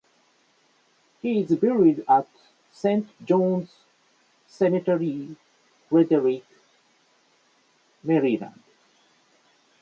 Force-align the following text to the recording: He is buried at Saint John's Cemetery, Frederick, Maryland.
He 1.21 1.41
is 1.41 1.55
buried 1.57 2.03
at 2.09 2.27
Saint 2.71 3.07
John's 3.23 3.71
Cemetery, 4.47 5.35
Frederick, 5.89 6.43
Maryland. 8.03 8.63